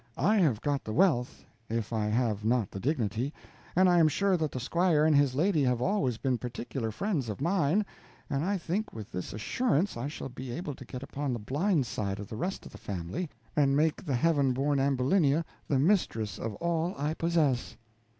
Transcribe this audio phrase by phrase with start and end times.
[0.17, 3.31] I have got the wealth, if I have not the dignity,
[3.75, 7.29] and I am sure that the squire and his lady have always been particular friends
[7.29, 7.85] of mine,
[8.27, 11.85] and I think with this assurance I shall be able to get upon the blind
[11.85, 16.39] side of the rest of the family and make the heaven born Ambulinia the mistress
[16.39, 17.77] of all I possess."